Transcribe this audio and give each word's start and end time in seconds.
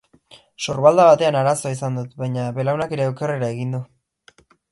Sorbalda 0.67 1.03
batean 1.09 1.37
arazoa 1.41 1.73
izan 1.75 1.99
dut, 2.01 2.17
baina 2.23 2.47
belaunak 2.57 2.97
ere 2.97 3.07
okerrera 3.13 3.53
egin 3.57 3.77
du. 3.79 3.85